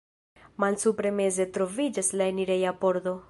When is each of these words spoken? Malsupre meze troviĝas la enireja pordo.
Malsupre 0.63 1.11
meze 1.19 1.47
troviĝas 1.59 2.13
la 2.23 2.31
enireja 2.35 2.77
pordo. 2.85 3.17